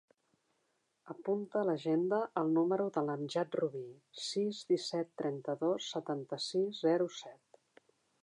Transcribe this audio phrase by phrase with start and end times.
[1.13, 3.83] Apunta a l'agenda el número de l'Amjad Rubi:
[4.29, 7.63] sis, disset, trenta-dos, setanta-sis, zero, set.